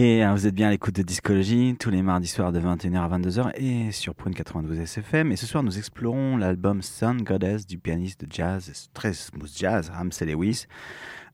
Et 0.05 0.23
euh, 0.23 0.33
vous 0.33 0.47
êtes 0.47 0.55
bien 0.55 0.69
à 0.69 0.71
l'écoute 0.71 0.97
de 0.97 1.03
Discologie 1.03 1.77
tous 1.81 1.89
les 1.89 2.03
mardis 2.03 2.29
soirs 2.29 2.53
de 2.53 2.61
21h 2.61 2.99
à 2.99 3.19
22h 3.19 3.53
et 3.55 3.91
sur 3.91 4.15
Prune 4.15 4.35
92 4.35 4.79
SFM. 4.79 5.33
Et 5.33 5.37
ce 5.37 5.47
soir, 5.47 5.63
nous 5.63 5.79
explorons 5.79 6.37
l'album 6.37 6.83
Sun 6.83 7.23
Goddess 7.23 7.67
du 7.67 7.79
pianiste 7.79 8.27
de 8.27 8.31
jazz, 8.31 8.91
très 8.93 9.15
smooth 9.15 9.51
jazz, 9.57 9.89
Ramsey 9.89 10.27
Lewis. 10.27 10.67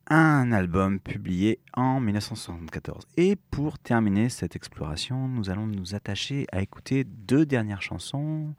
Un 0.06 0.52
album 0.52 1.00
publié 1.00 1.58
en 1.74 1.98
1974. 1.98 3.08
Et 3.16 3.34
pour 3.34 3.76
terminer 3.80 4.28
cette 4.28 4.54
exploration, 4.54 5.26
nous 5.26 5.50
allons 5.50 5.66
nous 5.66 5.96
attacher 5.96 6.46
à 6.52 6.62
écouter 6.62 7.02
deux 7.02 7.44
dernières 7.44 7.82
chansons. 7.82 8.54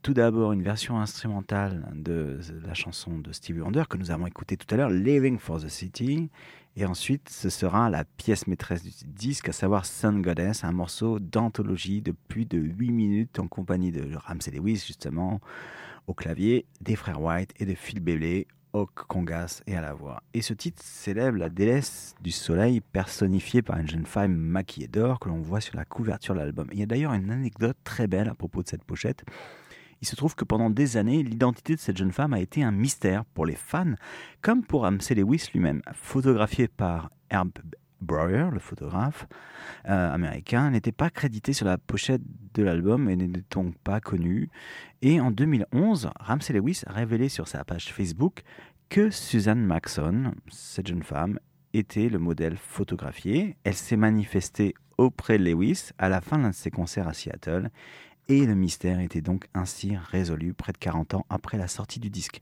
Tout 0.00 0.14
d'abord, 0.14 0.52
une 0.52 0.62
version 0.62 0.98
instrumentale 0.98 1.92
de 1.94 2.38
la 2.66 2.72
chanson 2.72 3.18
de 3.18 3.32
Stevie 3.32 3.60
Wonder 3.60 3.84
que 3.88 3.98
nous 3.98 4.10
avons 4.10 4.26
écoutée 4.26 4.56
tout 4.56 4.74
à 4.74 4.78
l'heure, 4.78 4.90
Living 4.90 5.38
for 5.38 5.60
the 5.60 5.68
City. 5.68 6.30
Et 6.76 6.84
ensuite, 6.84 7.28
ce 7.28 7.50
sera 7.50 7.90
la 7.90 8.04
pièce 8.04 8.46
maîtresse 8.46 8.82
du 8.82 8.92
disque, 9.06 9.48
à 9.48 9.52
savoir 9.52 9.84
Sun 9.84 10.22
Goddess, 10.22 10.64
un 10.64 10.72
morceau 10.72 11.18
d'anthologie 11.18 12.00
de 12.00 12.12
plus 12.28 12.46
de 12.46 12.58
8 12.58 12.92
minutes 12.92 13.38
en 13.38 13.48
compagnie 13.48 13.90
de 13.90 14.14
Ramsey 14.14 14.52
Lewis, 14.52 14.84
justement, 14.86 15.40
au 16.06 16.14
clavier, 16.14 16.66
des 16.80 16.96
frères 16.96 17.20
White 17.20 17.52
et 17.58 17.66
de 17.66 17.74
Phil 17.74 18.00
Bailey 18.00 18.46
au 18.72 18.86
congas 18.86 19.62
et 19.66 19.76
à 19.76 19.80
la 19.80 19.94
voix. 19.94 20.22
Et 20.32 20.42
ce 20.42 20.54
titre 20.54 20.82
célèbre 20.82 21.38
la 21.38 21.48
déesse 21.48 22.14
du 22.20 22.30
soleil 22.30 22.80
personnifiée 22.80 23.62
par 23.62 23.78
une 23.78 23.88
jeune 23.88 24.06
femme 24.06 24.34
maquillée 24.34 24.86
d'or 24.86 25.18
que 25.18 25.28
l'on 25.28 25.40
voit 25.40 25.60
sur 25.60 25.76
la 25.76 25.84
couverture 25.84 26.34
de 26.34 26.40
l'album. 26.40 26.68
Il 26.72 26.78
y 26.78 26.82
a 26.82 26.86
d'ailleurs 26.86 27.12
une 27.12 27.30
anecdote 27.30 27.76
très 27.84 28.06
belle 28.06 28.28
à 28.28 28.34
propos 28.34 28.62
de 28.62 28.68
cette 28.68 28.84
pochette. 28.84 29.24
Il 30.02 30.08
se 30.08 30.16
trouve 30.16 30.34
que 30.34 30.44
pendant 30.44 30.70
des 30.70 30.96
années, 30.96 31.22
l'identité 31.22 31.74
de 31.74 31.80
cette 31.80 31.98
jeune 31.98 32.12
femme 32.12 32.32
a 32.32 32.40
été 32.40 32.62
un 32.62 32.70
mystère 32.70 33.24
pour 33.26 33.44
les 33.44 33.54
fans, 33.54 33.94
comme 34.40 34.64
pour 34.64 34.82
Ramsey 34.82 35.14
Lewis 35.14 35.48
lui-même. 35.52 35.82
Photographié 35.92 36.68
par 36.68 37.10
Herb 37.28 37.50
Breuer, 38.00 38.48
le 38.50 38.60
photographe 38.60 39.26
euh, 39.88 40.14
américain, 40.14 40.70
n'était 40.70 40.90
pas 40.90 41.10
crédité 41.10 41.52
sur 41.52 41.66
la 41.66 41.76
pochette 41.76 42.22
de 42.54 42.62
l'album 42.62 43.10
et 43.10 43.16
n'est 43.16 43.28
donc 43.50 43.76
pas 43.78 44.00
connu. 44.00 44.48
Et 45.02 45.20
en 45.20 45.30
2011, 45.30 46.10
Ramsey 46.18 46.54
Lewis 46.54 46.82
a 46.86 46.92
révélé 46.92 47.28
sur 47.28 47.46
sa 47.46 47.62
page 47.64 47.92
Facebook 47.92 48.42
que 48.88 49.10
Suzanne 49.10 49.64
Maxon, 49.64 50.32
cette 50.48 50.88
jeune 50.88 51.02
femme, 51.02 51.38
était 51.74 52.08
le 52.08 52.18
modèle 52.18 52.56
photographié. 52.56 53.56
Elle 53.64 53.74
s'est 53.74 53.96
manifestée 53.96 54.74
auprès 54.96 55.38
de 55.38 55.44
Lewis 55.44 55.90
à 55.98 56.08
la 56.08 56.20
fin 56.20 56.38
d'un 56.38 56.50
de 56.50 56.54
ses 56.54 56.70
concerts 56.70 57.08
à 57.08 57.12
Seattle 57.12 57.70
et 58.30 58.46
le 58.46 58.54
mystère 58.54 59.00
était 59.00 59.20
donc 59.20 59.48
ainsi 59.54 59.96
résolu 59.96 60.54
près 60.54 60.72
de 60.72 60.78
40 60.78 61.14
ans 61.14 61.26
après 61.28 61.58
la 61.58 61.66
sortie 61.66 61.98
du 61.98 62.10
disque. 62.10 62.40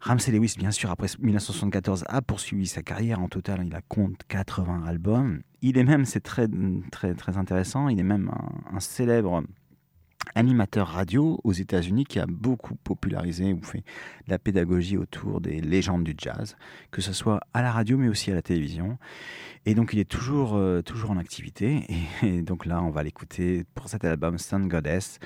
Ramsey 0.00 0.30
Lewis, 0.30 0.54
bien 0.56 0.70
sûr, 0.70 0.88
après 0.90 1.08
1974, 1.18 2.04
a 2.06 2.22
poursuivi 2.22 2.68
sa 2.68 2.82
carrière. 2.82 3.20
En 3.20 3.28
total, 3.28 3.66
il 3.66 3.74
a 3.74 3.80
compte 3.88 4.20
80 4.28 4.84
albums. 4.86 5.42
Il 5.62 5.78
est 5.78 5.84
même, 5.84 6.04
c'est 6.04 6.20
très, 6.20 6.46
très, 6.92 7.14
très 7.14 7.38
intéressant, 7.38 7.88
il 7.88 7.98
est 7.98 8.04
même 8.04 8.30
un, 8.32 8.76
un 8.76 8.80
célèbre 8.80 9.42
animateur 10.34 10.88
radio 10.88 11.40
aux 11.44 11.52
États-Unis 11.52 12.04
qui 12.04 12.18
a 12.18 12.26
beaucoup 12.26 12.74
popularisé 12.74 13.52
ou 13.52 13.62
fait 13.62 13.84
la 14.26 14.38
pédagogie 14.38 14.96
autour 14.96 15.40
des 15.40 15.60
légendes 15.60 16.04
du 16.04 16.14
jazz, 16.16 16.56
que 16.90 17.00
ce 17.00 17.12
soit 17.12 17.40
à 17.54 17.62
la 17.62 17.72
radio 17.72 17.96
mais 17.96 18.08
aussi 18.08 18.30
à 18.30 18.34
la 18.34 18.42
télévision. 18.42 18.98
Et 19.64 19.74
donc 19.74 19.92
il 19.92 19.98
est 19.98 20.08
toujours, 20.08 20.56
euh, 20.56 20.82
toujours 20.82 21.10
en 21.10 21.16
activité. 21.16 21.86
Et 22.22 22.42
donc 22.42 22.66
là, 22.66 22.82
on 22.82 22.90
va 22.90 23.02
l'écouter 23.02 23.64
pour 23.74 23.88
cet 23.88 24.04
album 24.04 24.38
Sun 24.38 24.68
Goddess, 24.68 25.18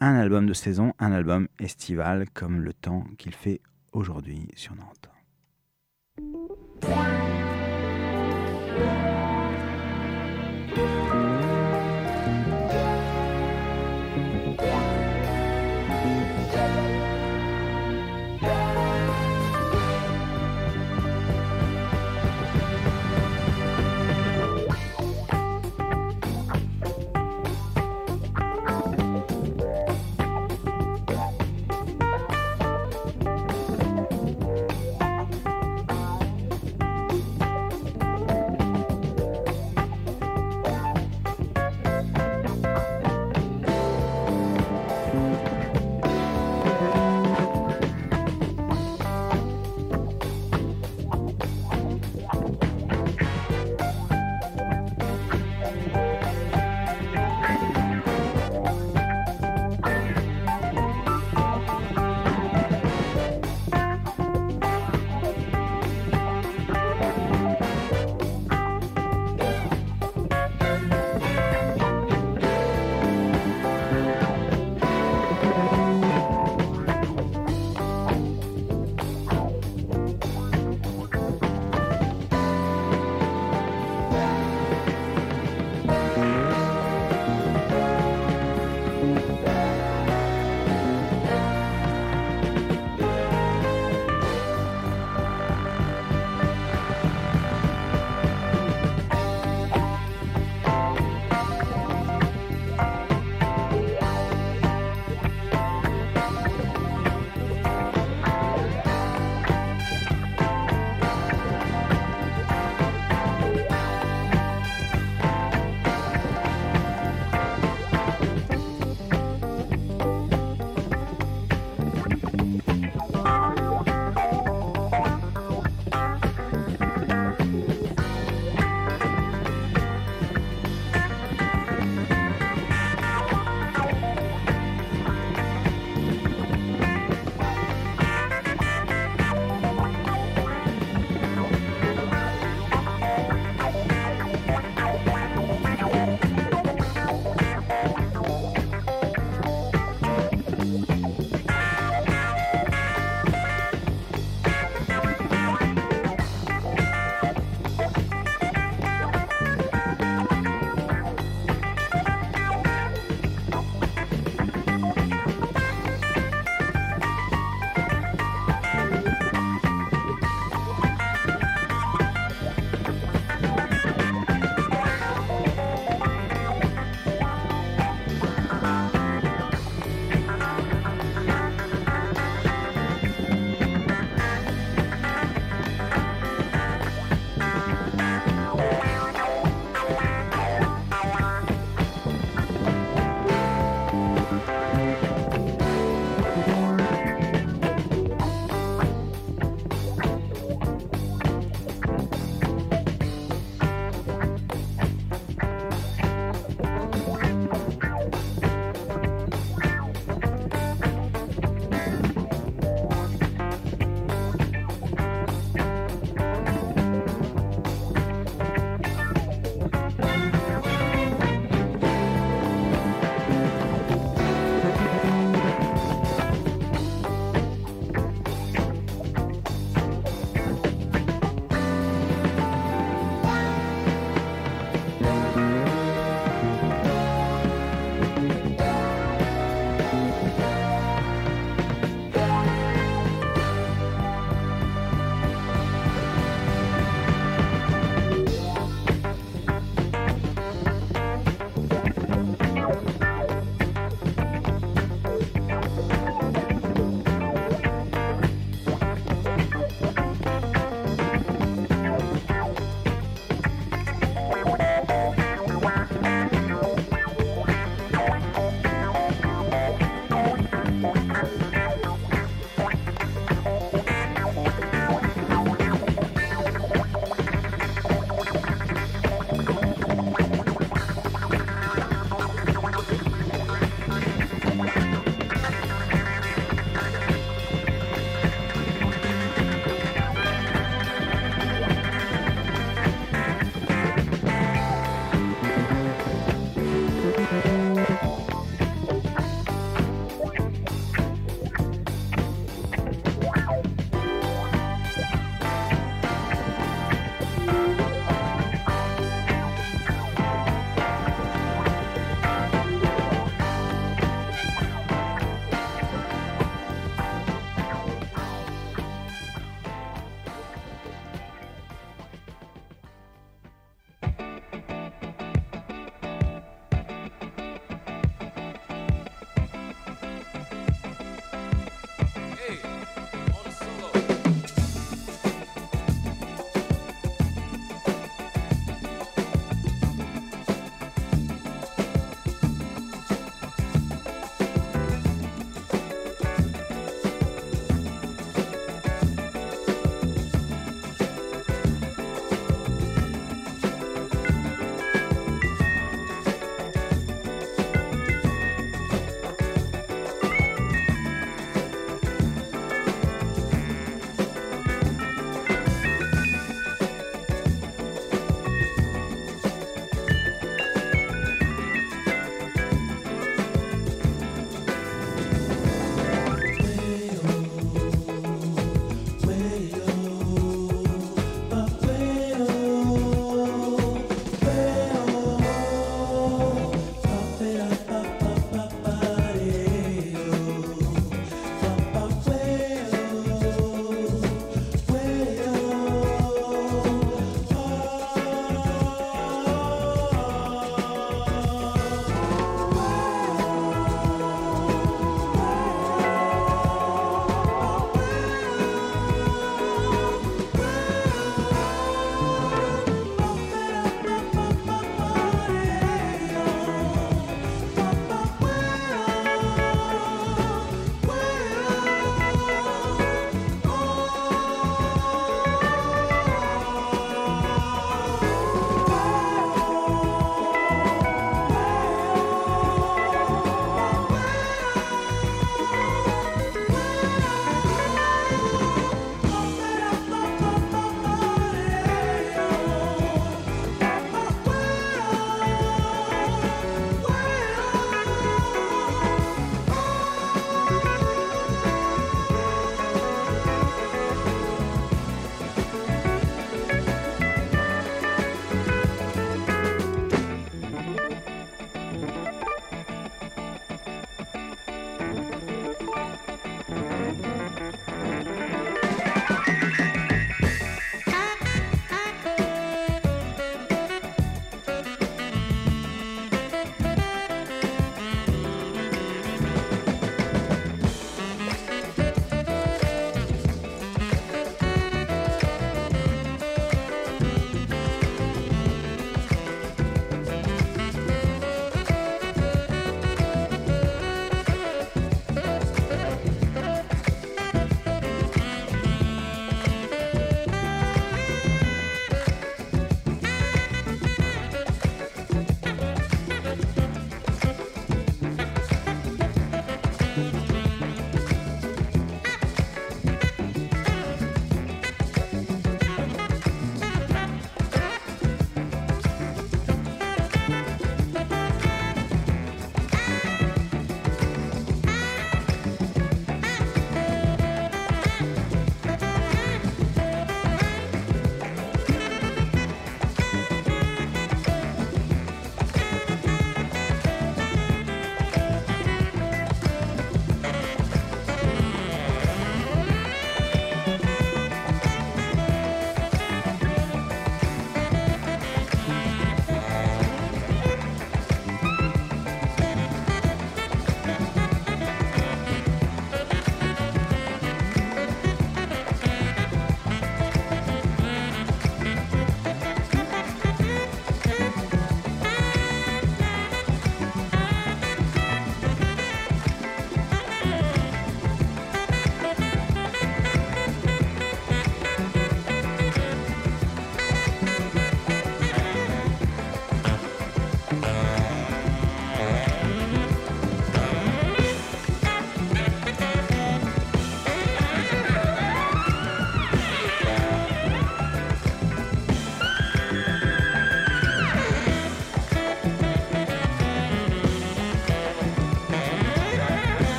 un 0.00 0.14
album 0.14 0.46
de 0.46 0.52
saison, 0.52 0.94
un 0.98 1.12
album 1.12 1.48
estival 1.58 2.28
comme 2.34 2.60
le 2.60 2.72
temps 2.72 3.04
qu'il 3.18 3.34
fait 3.34 3.60
aujourd'hui 3.92 4.48
sur 4.54 4.74
Nantes. 4.74 5.08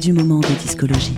Du 0.00 0.12
moment 0.12 0.40
de 0.40 0.60
discologie. 0.60 1.16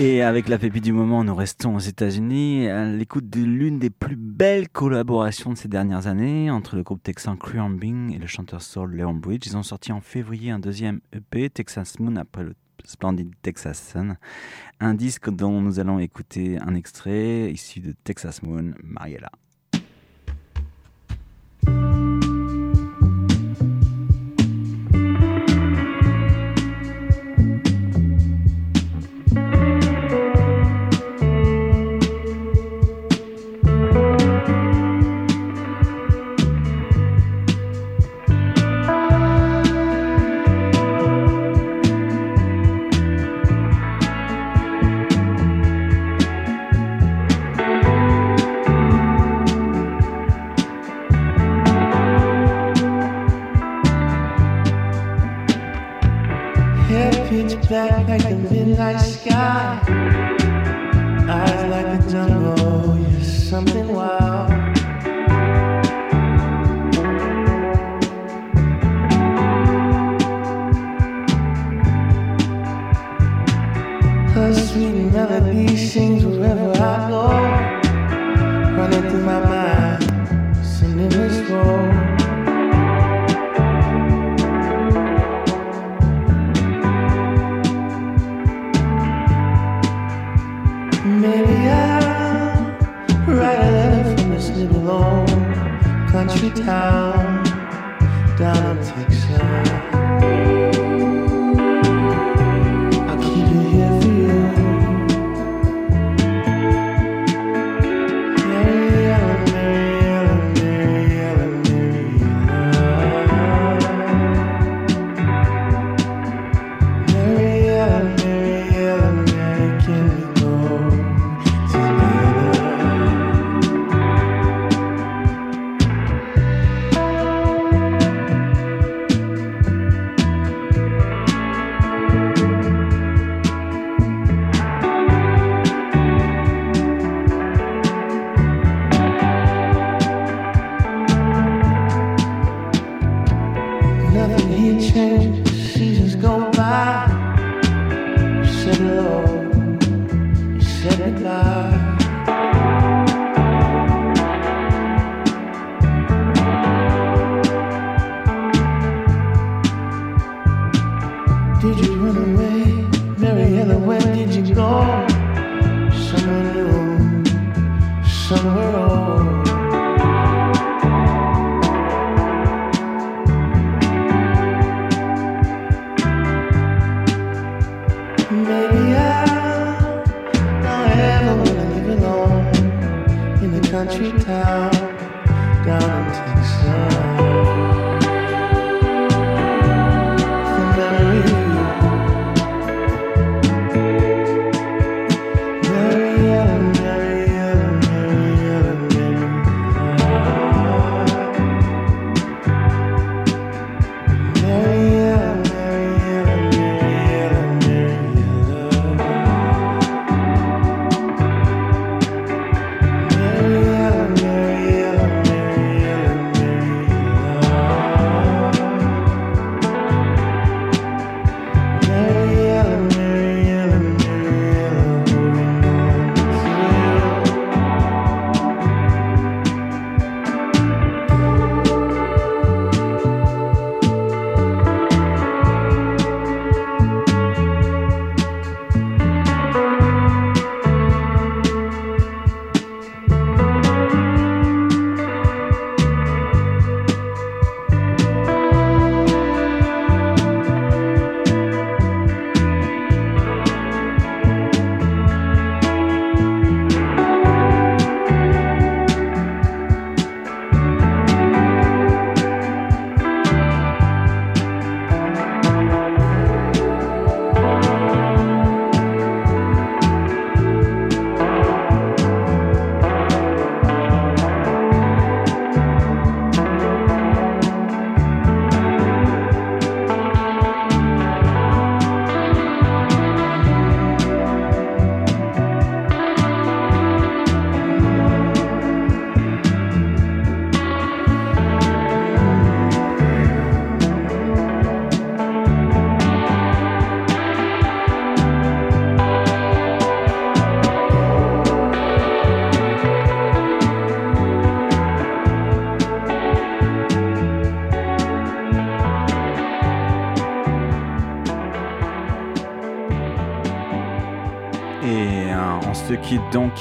Et 0.00 0.22
avec 0.22 0.48
la 0.48 0.58
pépite 0.58 0.82
du 0.82 0.92
moment, 0.92 1.22
nous 1.22 1.34
restons 1.34 1.76
aux 1.76 1.80
États-Unis 1.80 2.68
à 2.68 2.86
l'écoute 2.86 3.30
de 3.30 3.40
l'une 3.40 3.78
des 3.78 3.90
plus 3.90 4.16
belles 4.16 4.68
collaborations 4.68 5.52
de 5.52 5.56
ces 5.56 5.68
dernières 5.68 6.08
années 6.08 6.50
entre 6.50 6.74
le 6.74 6.82
groupe 6.82 7.02
texan 7.02 7.36
Crumbing 7.36 8.12
et 8.12 8.18
le 8.18 8.26
chanteur 8.26 8.62
soul 8.62 8.96
Leon 8.96 9.14
Bridge. 9.14 9.46
Ils 9.46 9.56
ont 9.56 9.62
sorti 9.62 9.92
en 9.92 10.00
février 10.00 10.50
un 10.50 10.58
deuxième 10.58 11.00
EP, 11.12 11.50
Texas 11.50 12.00
Moon, 12.00 12.16
après 12.16 12.42
le 12.42 12.54
splendide 12.84 13.34
Texas 13.42 13.90
Sun. 13.92 14.16
Un 14.80 14.94
disque 14.94 15.30
dont 15.30 15.60
nous 15.60 15.78
allons 15.80 15.98
écouter 15.98 16.58
un 16.58 16.74
extrait 16.74 17.50
issu 17.50 17.80
de 17.80 17.92
Texas 18.04 18.42
Moon, 18.42 18.72
Mariella. 18.82 19.30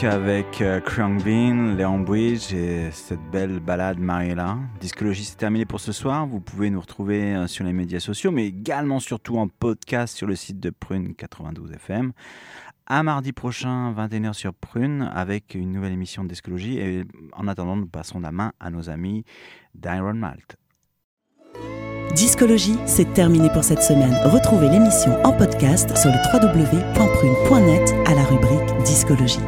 Avec 0.03 0.61
euh, 0.61 0.79
Krung 0.79 1.21
Bean, 1.21 1.75
Léon 1.75 1.99
Bridge 1.99 2.53
et 2.53 2.89
cette 2.91 3.21
belle 3.31 3.59
balade 3.59 3.99
Mariella. 3.99 4.57
Discologie, 4.79 5.25
c'est 5.25 5.37
terminé 5.37 5.65
pour 5.65 5.79
ce 5.79 5.91
soir. 5.91 6.25
Vous 6.25 6.39
pouvez 6.39 6.69
nous 6.69 6.79
retrouver 6.79 7.35
euh, 7.35 7.47
sur 7.47 7.65
les 7.65 7.73
médias 7.73 7.99
sociaux, 7.99 8.31
mais 8.31 8.47
également 8.47 8.99
surtout 8.99 9.37
en 9.37 9.47
podcast 9.47 10.15
sur 10.15 10.27
le 10.27 10.35
site 10.35 10.59
de 10.59 10.69
Prune 10.69 11.13
92 11.13 11.73
FM. 11.73 12.13
À 12.87 13.03
mardi 13.03 13.31
prochain, 13.31 13.93
21h 13.93 14.33
sur 14.33 14.53
Prune, 14.53 15.09
avec 15.13 15.55
une 15.55 15.71
nouvelle 15.71 15.93
émission 15.93 16.23
de 16.23 16.29
Discologie. 16.29 16.79
Et 16.79 17.03
en 17.33 17.47
attendant, 17.47 17.75
nous 17.75 17.87
passons 17.87 18.19
la 18.19 18.31
main 18.31 18.53
à 18.59 18.69
nos 18.69 18.89
amis 18.89 19.23
d'Iron 19.75 20.15
Malt. 20.15 20.57
Discologie, 22.15 22.77
c'est 22.85 23.13
terminé 23.13 23.49
pour 23.53 23.63
cette 23.63 23.83
semaine. 23.83 24.15
Retrouvez 24.25 24.69
l'émission 24.69 25.21
en 25.23 25.31
podcast 25.31 25.95
sur 25.95 26.09
le 26.09 26.17
www.prune.net 26.33 27.93
à 28.07 28.15
la 28.15 28.23
rubrique 28.23 28.83
Discologie. 28.83 29.39